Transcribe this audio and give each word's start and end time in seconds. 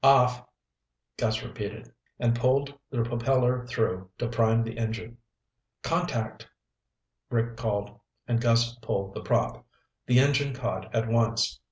"Off," 0.03 0.43
Gus 1.17 1.43
repeated, 1.43 1.91
and 2.17 2.35
pulled 2.35 2.73
the 2.89 3.03
propeller 3.03 3.67
through 3.67 4.09
to 4.17 4.27
prime 4.27 4.63
the 4.63 4.75
engine. 4.79 5.19
"Contact," 5.83 6.47
Rick 7.29 7.55
called, 7.55 7.99
and 8.27 8.41
Gus 8.41 8.73
pulled 8.79 9.13
the 9.13 9.21
prop. 9.21 9.63
The 10.07 10.19
engine 10.19 10.55
caught 10.55 10.95
at 10.95 11.07
once. 11.07 11.59